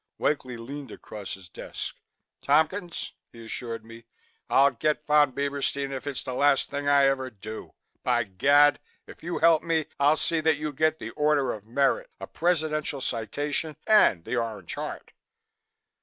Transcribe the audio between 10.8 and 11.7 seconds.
the Order of